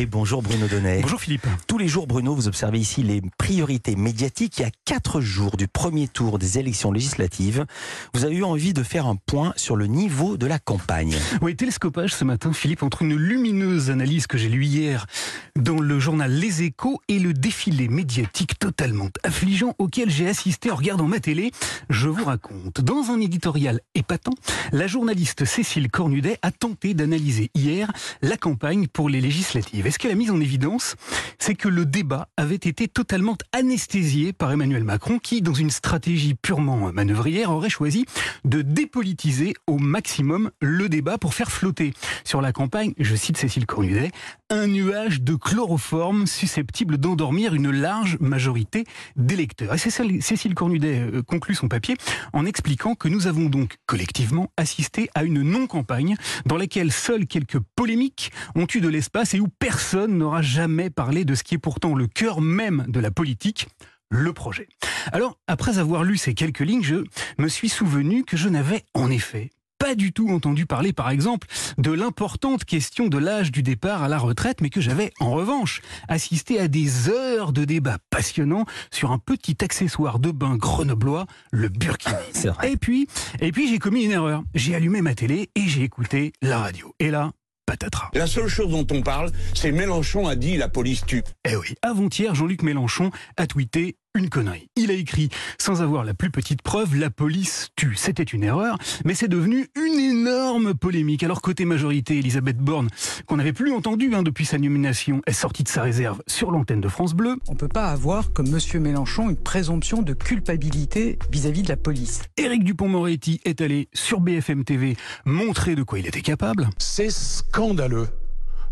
Et 0.00 0.06
bonjour 0.06 0.42
Bruno 0.42 0.68
Donnet. 0.68 1.00
Bonjour 1.02 1.20
Philippe. 1.20 1.48
Tous 1.66 1.76
les 1.76 1.88
jours, 1.88 2.06
Bruno, 2.06 2.32
vous 2.32 2.46
observez 2.46 2.78
ici 2.78 3.02
les 3.02 3.20
priorités 3.36 3.96
médiatiques. 3.96 4.58
Il 4.58 4.62
y 4.62 4.64
a 4.64 4.70
quatre 4.84 5.20
jours 5.20 5.56
du 5.56 5.66
premier 5.66 6.06
tour 6.06 6.38
des 6.38 6.60
élections 6.60 6.92
législatives. 6.92 7.66
Vous 8.14 8.24
avez 8.24 8.36
eu 8.36 8.44
envie 8.44 8.72
de 8.72 8.84
faire 8.84 9.06
un 9.06 9.16
point 9.16 9.52
sur 9.56 9.74
le 9.74 9.88
niveau 9.88 10.36
de 10.36 10.46
la 10.46 10.60
campagne. 10.60 11.16
Oui, 11.42 11.56
télescopage 11.56 12.14
ce 12.14 12.24
matin, 12.24 12.52
Philippe, 12.52 12.84
entre 12.84 13.02
une 13.02 13.16
lumineuse 13.16 13.90
analyse 13.90 14.28
que 14.28 14.38
j'ai 14.38 14.48
lue 14.48 14.66
hier 14.66 15.06
dans 15.56 15.80
le 15.80 15.98
journal 15.98 16.30
Les 16.30 16.62
Échos 16.62 17.00
et 17.08 17.18
le 17.18 17.32
défilé 17.32 17.88
médiatique 17.88 18.56
totalement 18.56 19.08
affligeant 19.24 19.74
auquel 19.78 20.10
j'ai 20.10 20.28
assisté 20.28 20.70
en 20.70 20.76
regardant 20.76 21.08
ma 21.08 21.18
télé. 21.18 21.50
Je 21.90 22.08
vous 22.08 22.24
raconte. 22.24 22.82
Dans 22.82 23.10
un 23.10 23.20
éditorial 23.20 23.80
épatant, 23.96 24.34
la 24.70 24.86
journaliste 24.86 25.44
Cécile 25.44 25.90
Cornudet 25.90 26.38
a 26.42 26.52
tenté 26.52 26.94
d'analyser 26.94 27.50
hier 27.56 27.90
la 28.22 28.36
campagne 28.36 28.86
pour 28.86 29.08
les 29.08 29.20
législatives. 29.20 29.87
Et 29.88 29.90
ce 29.90 29.98
qu'elle 29.98 30.12
a 30.12 30.16
mis 30.16 30.28
en 30.28 30.38
évidence, 30.38 30.96
c'est 31.38 31.54
que 31.54 31.66
le 31.66 31.86
débat 31.86 32.28
avait 32.36 32.56
été 32.56 32.88
totalement 32.88 33.38
anesthésié 33.52 34.34
par 34.34 34.52
Emmanuel 34.52 34.84
Macron, 34.84 35.18
qui, 35.18 35.40
dans 35.40 35.54
une 35.54 35.70
stratégie 35.70 36.34
purement 36.34 36.92
manœuvrière, 36.92 37.50
aurait 37.50 37.70
choisi 37.70 38.04
de 38.44 38.60
dépolitiser 38.60 39.54
au 39.66 39.78
maximum 39.78 40.50
le 40.60 40.90
débat 40.90 41.16
pour 41.16 41.32
faire 41.32 41.50
flotter. 41.50 41.94
Sur 42.22 42.42
la 42.42 42.52
campagne, 42.52 42.92
je 42.98 43.16
cite 43.16 43.38
Cécile 43.38 43.64
Cornudet, 43.64 44.10
un 44.50 44.66
nuage 44.66 45.20
de 45.20 45.34
chloroforme 45.34 46.26
susceptible 46.26 46.96
d'endormir 46.96 47.54
une 47.54 47.70
large 47.70 48.16
majorité 48.18 48.84
d'électeurs. 49.16 49.74
Et 49.74 49.78
Cécile 49.78 50.54
Cornudet 50.54 51.00
euh, 51.00 51.22
conclut 51.22 51.54
son 51.54 51.68
papier 51.68 51.96
en 52.32 52.46
expliquant 52.46 52.94
que 52.94 53.08
nous 53.08 53.26
avons 53.26 53.46
donc 53.46 53.76
collectivement 53.86 54.50
assisté 54.56 55.10
à 55.14 55.24
une 55.24 55.42
non-campagne 55.42 56.16
dans 56.46 56.56
laquelle 56.56 56.92
seules 56.92 57.26
quelques 57.26 57.58
polémiques 57.76 58.32
ont 58.54 58.66
eu 58.74 58.80
de 58.80 58.88
l'espace 58.88 59.34
et 59.34 59.40
où 59.40 59.48
personne 59.48 60.16
n'aura 60.16 60.40
jamais 60.40 60.88
parlé 60.88 61.26
de 61.26 61.34
ce 61.34 61.42
qui 61.42 61.54
est 61.54 61.58
pourtant 61.58 61.94
le 61.94 62.06
cœur 62.06 62.40
même 62.40 62.86
de 62.88 63.00
la 63.00 63.10
politique, 63.10 63.68
le 64.10 64.32
projet. 64.32 64.68
Alors, 65.12 65.38
après 65.46 65.78
avoir 65.78 66.04
lu 66.04 66.16
ces 66.16 66.32
quelques 66.32 66.60
lignes, 66.60 66.82
je 66.82 67.04
me 67.36 67.48
suis 67.48 67.68
souvenu 67.68 68.24
que 68.24 68.38
je 68.38 68.48
n'avais 68.48 68.84
en 68.94 69.10
effet 69.10 69.50
pas 69.88 69.94
du 69.94 70.12
tout 70.12 70.28
entendu 70.28 70.66
parler, 70.66 70.92
par 70.92 71.08
exemple, 71.08 71.46
de 71.78 71.90
l'importante 71.90 72.66
question 72.66 73.06
de 73.06 73.16
l'âge 73.16 73.50
du 73.50 73.62
départ 73.62 74.02
à 74.02 74.08
la 74.08 74.18
retraite, 74.18 74.60
mais 74.60 74.68
que 74.68 74.82
j'avais, 74.82 75.12
en 75.18 75.30
revanche, 75.30 75.80
assisté 76.08 76.60
à 76.60 76.68
des 76.68 77.08
heures 77.08 77.54
de 77.54 77.64
débats 77.64 77.96
passionnants 78.10 78.66
sur 78.90 79.12
un 79.12 79.18
petit 79.18 79.56
accessoire 79.64 80.18
de 80.18 80.30
bain 80.30 80.56
grenoblois, 80.56 81.24
le 81.52 81.70
burkini. 81.70 82.16
Et 82.64 82.76
puis, 82.76 83.08
et 83.40 83.50
puis 83.50 83.70
j'ai 83.70 83.78
commis 83.78 84.04
une 84.04 84.10
erreur. 84.10 84.42
J'ai 84.54 84.74
allumé 84.74 85.00
ma 85.00 85.14
télé 85.14 85.48
et 85.54 85.62
j'ai 85.62 85.84
écouté 85.84 86.34
la 86.42 86.58
radio. 86.58 86.94
Et 86.98 87.10
là, 87.10 87.30
la 88.14 88.26
seule 88.26 88.48
chose 88.48 88.70
dont 88.70 88.86
on 88.90 89.02
parle, 89.02 89.30
c'est 89.54 89.72
Mélenchon 89.72 90.26
a 90.26 90.36
dit 90.36 90.56
la 90.56 90.68
police 90.68 91.04
tue. 91.06 91.22
Eh 91.44 91.56
oui, 91.56 91.74
avant-hier, 91.82 92.34
Jean-Luc 92.34 92.62
Mélenchon 92.62 93.10
a 93.36 93.46
tweeté 93.46 93.96
une 94.18 94.30
connerie. 94.30 94.68
Il 94.76 94.90
a 94.90 94.94
écrit, 94.94 95.28
sans 95.58 95.80
avoir 95.80 96.04
la 96.04 96.12
plus 96.12 96.30
petite 96.30 96.62
preuve, 96.62 96.96
la 96.96 97.10
police 97.10 97.68
tue. 97.76 97.94
C'était 97.94 98.22
une 98.22 98.42
erreur, 98.42 98.76
mais 99.04 99.14
c'est 99.14 99.28
devenu 99.28 99.68
une 99.76 100.00
énorme 100.00 100.74
polémique. 100.74 101.22
Alors 101.22 101.40
côté 101.40 101.64
majorité, 101.64 102.18
Elisabeth 102.18 102.58
Borne, 102.58 102.88
qu'on 103.26 103.36
n'avait 103.36 103.52
plus 103.52 103.72
entendu 103.72 104.14
hein, 104.14 104.22
depuis 104.22 104.44
sa 104.44 104.58
nomination, 104.58 105.22
est 105.26 105.32
sortie 105.32 105.62
de 105.62 105.68
sa 105.68 105.82
réserve 105.82 106.20
sur 106.26 106.50
l'antenne 106.50 106.80
de 106.80 106.88
France 106.88 107.14
Bleu. 107.14 107.36
On 107.48 107.54
peut 107.54 107.68
pas 107.68 107.86
avoir, 107.86 108.32
comme 108.32 108.50
Monsieur 108.50 108.80
Mélenchon, 108.80 109.30
une 109.30 109.36
présomption 109.36 110.02
de 110.02 110.12
culpabilité 110.12 111.18
vis-à-vis 111.30 111.62
-vis 111.62 111.64
de 111.64 111.68
la 111.68 111.76
police. 111.76 112.22
Éric 112.36 112.64
Dupont-Moretti 112.64 113.40
est 113.44 113.60
allé 113.60 113.88
sur 113.94 114.20
BFM 114.20 114.64
TV 114.64 114.96
montrer 115.24 115.74
de 115.76 115.82
quoi 115.82 115.98
il 115.98 116.06
était 116.06 116.22
capable. 116.22 116.68
C'est 116.78 117.10
scandaleux. 117.10 118.08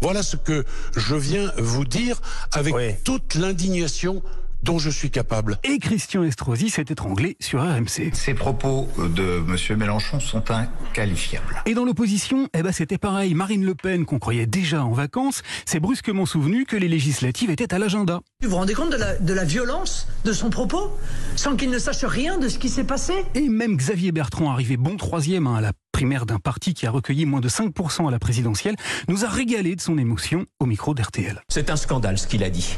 Voilà 0.00 0.22
ce 0.22 0.36
que 0.36 0.64
je 0.96 1.14
viens 1.14 1.50
vous 1.58 1.84
dire 1.84 2.20
avec 2.52 2.74
toute 3.04 3.34
l'indignation 3.34 4.22
dont 4.64 4.78
je 4.78 4.90
suis 4.90 5.10
capable. 5.10 5.58
Et 5.62 5.78
Christian 5.78 6.24
Estrosi 6.24 6.70
s'est 6.70 6.86
étranglé 6.88 7.36
sur 7.38 7.62
RMC. 7.62 8.10
Ces 8.14 8.34
propos 8.34 8.88
de 8.98 9.44
M. 9.46 9.78
Mélenchon 9.78 10.20
sont 10.20 10.42
inqualifiables. 10.50 11.62
Et 11.66 11.74
dans 11.74 11.84
l'opposition, 11.84 12.48
eh 12.54 12.62
ben 12.62 12.72
c'était 12.72 12.98
pareil. 12.98 13.34
Marine 13.34 13.64
Le 13.64 13.74
Pen, 13.74 14.06
qu'on 14.06 14.18
croyait 14.18 14.46
déjà 14.46 14.84
en 14.84 14.92
vacances, 14.92 15.42
s'est 15.66 15.80
brusquement 15.80 16.24
souvenu 16.24 16.64
que 16.64 16.76
les 16.76 16.88
législatives 16.88 17.50
étaient 17.50 17.74
à 17.74 17.78
l'agenda. 17.78 18.20
Vous 18.42 18.50
vous 18.50 18.56
rendez 18.56 18.74
compte 18.74 18.90
de 18.90 18.96
la, 18.96 19.16
de 19.16 19.34
la 19.34 19.44
violence 19.44 20.08
de 20.24 20.32
son 20.32 20.48
propos? 20.48 20.90
Sans 21.36 21.56
qu'il 21.56 21.70
ne 21.70 21.78
sache 21.78 22.04
rien 22.04 22.38
de 22.38 22.48
ce 22.48 22.58
qui 22.58 22.70
s'est 22.70 22.84
passé? 22.84 23.12
Et 23.34 23.48
même 23.48 23.76
Xavier 23.76 24.12
Bertrand, 24.12 24.50
arrivé 24.50 24.76
bon 24.78 24.96
troisième 24.96 25.46
hein, 25.46 25.56
à 25.56 25.60
la 25.60 25.72
primaire 25.92 26.24
d'un 26.26 26.38
parti 26.38 26.74
qui 26.74 26.86
a 26.86 26.90
recueilli 26.90 27.26
moins 27.26 27.40
de 27.40 27.48
5% 27.48 28.08
à 28.08 28.10
la 28.10 28.18
présidentielle, 28.18 28.76
nous 29.08 29.24
a 29.24 29.28
régalé 29.28 29.76
de 29.76 29.80
son 29.80 29.98
émotion 29.98 30.46
au 30.58 30.66
micro 30.66 30.94
d'RTL. 30.94 31.40
C'est 31.48 31.70
un 31.70 31.76
scandale 31.76 32.18
ce 32.18 32.26
qu'il 32.26 32.42
a 32.42 32.50
dit. 32.50 32.76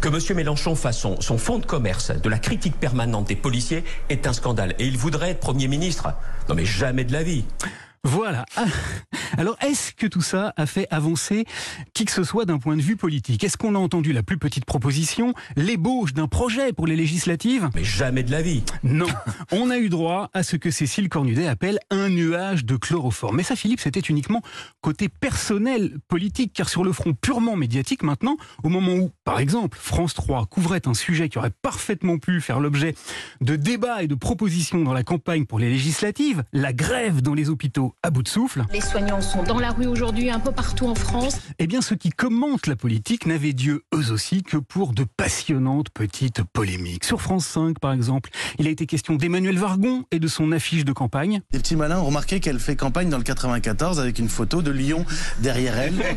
Que 0.00 0.08
M. 0.08 0.36
Mélenchon 0.36 0.74
fasse 0.74 0.98
son, 0.98 1.38
fonds 1.38 1.58
de 1.58 1.66
commerce 1.66 2.10
de 2.10 2.28
la 2.28 2.38
critique 2.38 2.78
permanente 2.78 3.26
des 3.28 3.36
policiers 3.36 3.84
est 4.08 4.26
un 4.26 4.32
scandale. 4.32 4.74
Et 4.78 4.86
il 4.86 4.96
voudrait 4.96 5.30
être 5.30 5.40
Premier 5.40 5.68
ministre. 5.68 6.08
Non 6.48 6.54
mais 6.54 6.64
jamais 6.64 7.04
de 7.04 7.12
la 7.12 7.22
vie. 7.22 7.44
Voilà. 8.04 8.44
Alors, 9.36 9.56
est-ce 9.60 9.92
que 9.92 10.06
tout 10.06 10.20
ça 10.20 10.52
a 10.56 10.66
fait 10.66 10.86
avancer 10.90 11.44
qui 11.94 12.04
que 12.04 12.12
ce 12.12 12.24
soit 12.24 12.44
d'un 12.44 12.58
point 12.58 12.76
de 12.76 12.82
vue 12.82 12.96
politique? 12.96 13.44
Est-ce 13.44 13.56
qu'on 13.56 13.74
a 13.74 13.78
entendu 13.78 14.12
la 14.12 14.22
plus 14.22 14.38
petite 14.38 14.64
proposition, 14.64 15.34
l'ébauche 15.56 16.14
d'un 16.14 16.28
projet 16.28 16.72
pour 16.72 16.86
les 16.86 16.96
législatives? 16.96 17.68
Mais 17.74 17.84
jamais 17.84 18.22
de 18.22 18.30
la 18.30 18.42
vie. 18.42 18.62
Non. 18.82 19.06
On 19.52 19.70
a 19.70 19.78
eu 19.78 19.88
droit 19.88 20.30
à 20.34 20.42
ce 20.42 20.56
que 20.56 20.70
Cécile 20.70 21.08
Cornudet 21.08 21.46
appelle 21.46 21.78
un 21.90 22.08
nuage 22.08 22.64
de 22.64 22.76
chloroforme. 22.76 23.36
Mais 23.36 23.42
ça, 23.42 23.56
Philippe, 23.56 23.80
c'était 23.80 24.00
uniquement 24.00 24.42
côté 24.80 25.08
personnel 25.08 25.98
politique, 26.08 26.52
car 26.54 26.68
sur 26.68 26.84
le 26.84 26.92
front 26.92 27.12
purement 27.12 27.56
médiatique, 27.56 28.02
maintenant, 28.02 28.36
au 28.62 28.68
moment 28.68 28.94
où, 28.94 29.10
par 29.24 29.40
exemple, 29.40 29.78
France 29.80 30.14
3 30.14 30.46
couvrait 30.46 30.86
un 30.86 30.94
sujet 30.94 31.28
qui 31.28 31.38
aurait 31.38 31.52
parfaitement 31.62 32.18
pu 32.18 32.40
faire 32.40 32.60
l'objet 32.60 32.94
de 33.40 33.56
débats 33.56 34.02
et 34.02 34.06
de 34.06 34.14
propositions 34.14 34.82
dans 34.82 34.92
la 34.92 35.02
campagne 35.02 35.44
pour 35.44 35.58
les 35.58 35.68
législatives, 35.68 36.44
la 36.52 36.72
grève 36.72 37.22
dans 37.22 37.34
les 37.34 37.50
hôpitaux 37.50 37.94
à 38.02 38.10
bout 38.10 38.22
de 38.22 38.28
souffle. 38.28 38.64
Les 38.72 38.80
soignants 38.80 39.17
sont 39.20 39.42
dans 39.42 39.58
la 39.58 39.70
rue 39.70 39.86
aujourd'hui, 39.86 40.30
un 40.30 40.40
peu 40.40 40.52
partout 40.52 40.86
en 40.86 40.94
France. 40.94 41.38
Eh 41.58 41.66
bien, 41.66 41.80
ceux 41.80 41.96
qui 41.96 42.10
commentent 42.10 42.66
la 42.66 42.76
politique 42.76 43.26
n'avaient 43.26 43.52
Dieu 43.52 43.84
eux 43.94 44.12
aussi 44.12 44.42
que 44.42 44.56
pour 44.56 44.92
de 44.92 45.04
passionnantes 45.04 45.90
petites 45.90 46.42
polémiques. 46.42 47.04
Sur 47.04 47.20
France 47.20 47.46
5, 47.46 47.78
par 47.78 47.92
exemple, 47.92 48.30
il 48.58 48.66
a 48.66 48.70
été 48.70 48.86
question 48.86 49.14
d'Emmanuel 49.14 49.58
Vargon 49.58 50.04
et 50.10 50.18
de 50.18 50.28
son 50.28 50.52
affiche 50.52 50.84
de 50.84 50.92
campagne. 50.92 51.40
Les 51.52 51.58
petits 51.58 51.76
malins 51.76 51.98
ont 51.98 52.06
remarqué 52.06 52.40
qu'elle 52.40 52.60
fait 52.60 52.76
campagne 52.76 53.08
dans 53.08 53.18
le 53.18 53.24
94 53.24 54.00
avec 54.00 54.18
une 54.18 54.28
photo 54.28 54.62
de 54.62 54.70
Lyon 54.70 55.04
derrière 55.40 55.78
elle. 55.78 55.94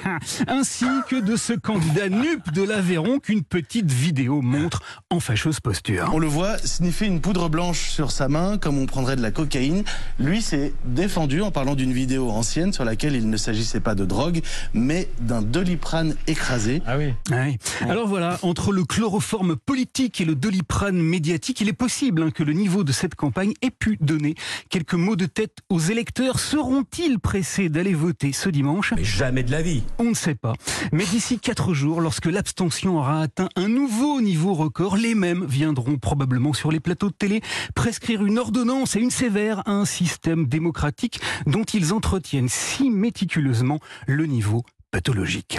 Ainsi 0.48 0.86
que 1.08 1.20
de 1.20 1.36
ce 1.36 1.52
candidat 1.52 2.08
nup 2.08 2.52
de 2.52 2.62
l'Aveyron 2.62 3.18
qu'une 3.18 3.42
petite 3.42 3.90
vidéo 3.90 4.42
montre 4.42 4.82
en 5.10 5.20
fâcheuse 5.20 5.60
posture. 5.60 6.10
On 6.12 6.18
le 6.18 6.26
voit 6.26 6.58
sniffer 6.58 7.06
une 7.06 7.20
poudre 7.20 7.48
blanche 7.48 7.90
sur 7.90 8.10
sa 8.10 8.28
main 8.28 8.58
comme 8.58 8.78
on 8.78 8.86
prendrait 8.86 9.16
de 9.16 9.22
la 9.22 9.30
cocaïne. 9.30 9.84
Lui, 10.18 10.42
c'est 10.42 10.72
défendu 10.84 11.42
en 11.42 11.50
parlant 11.50 11.74
d'une 11.74 11.89
vidéo 11.92 12.30
ancienne 12.30 12.72
sur 12.72 12.84
laquelle 12.84 13.14
il 13.14 13.28
ne 13.28 13.36
s'agissait 13.36 13.80
pas 13.80 13.94
de 13.94 14.04
drogue, 14.04 14.40
mais 14.74 15.08
d'un 15.20 15.42
doliprane 15.42 16.14
écrasé. 16.26 16.82
Ah 16.86 16.96
oui. 16.98 17.14
Ah 17.32 17.46
Alors 17.88 18.06
voilà, 18.06 18.38
entre 18.42 18.72
le 18.72 18.84
chloroforme 18.84 19.56
politique 19.56 20.20
et 20.20 20.24
le 20.24 20.34
doliprane 20.34 21.00
médiatique, 21.00 21.60
il 21.60 21.68
est 21.68 21.74
possible 21.74 22.22
hein, 22.22 22.30
que 22.30 22.42
le 22.42 22.52
niveau 22.52 22.84
de 22.84 22.92
cette 22.92 23.14
campagne 23.14 23.54
ait 23.62 23.70
pu 23.70 23.96
donner 24.00 24.34
quelques 24.68 24.94
mots 24.94 25.16
de 25.16 25.26
tête 25.26 25.58
aux 25.68 25.78
électeurs. 25.78 26.38
Seront-ils 26.38 27.18
pressés 27.18 27.68
d'aller 27.68 27.94
voter 27.94 28.32
ce 28.32 28.48
dimanche? 28.48 28.92
Mais 28.96 29.04
jamais 29.04 29.42
de 29.42 29.50
la 29.50 29.62
vie. 29.62 29.82
On 29.98 30.04
ne 30.04 30.14
sait 30.14 30.34
pas. 30.34 30.54
Mais 30.92 31.04
d'ici 31.04 31.38
quatre 31.38 31.74
jours, 31.74 32.00
lorsque 32.00 32.26
l'abstention 32.26 32.98
aura 32.98 33.20
atteint 33.20 33.48
un 33.56 33.68
nouveau 33.68 34.20
niveau 34.20 34.54
record, 34.54 34.96
les 34.96 35.14
mêmes 35.14 35.44
viendront 35.46 35.98
probablement 35.98 36.52
sur 36.52 36.70
les 36.70 36.80
plateaux 36.80 37.08
de 37.08 37.14
télé 37.14 37.40
prescrire 37.74 38.24
une 38.24 38.38
ordonnance 38.38 38.96
et 38.96 39.00
une 39.00 39.10
sévère 39.10 39.62
à 39.66 39.72
un 39.72 39.84
système 39.84 40.46
démocratique 40.46 41.20
dont 41.46 41.64
ils 41.80 41.94
entretiennent 41.94 42.50
si 42.50 42.90
méticuleusement 42.90 43.80
le 44.06 44.26
niveau 44.26 44.64
pathologique. 44.90 45.58